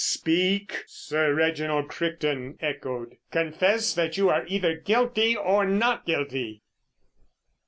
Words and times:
"Speak!" 0.03 0.81
Sir 0.87 1.31
Reginald 1.31 1.87
Crichton 1.87 2.57
echoed. 2.59 3.17
"Confess 3.29 3.93
that 3.93 4.17
you 4.17 4.29
are 4.29 4.45
either 4.47 4.75
guilty—or 4.75 5.65
not 5.67 6.07
guilty." 6.07 6.63